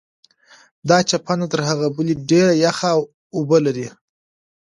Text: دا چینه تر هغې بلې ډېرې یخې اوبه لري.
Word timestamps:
دا 0.89 0.97
چینه 1.09 1.45
تر 1.53 1.61
هغې 1.69 1.87
بلې 1.95 2.13
ډېرې 2.29 2.55
یخې 2.65 2.91
اوبه 3.35 3.57
لري. 3.65 3.87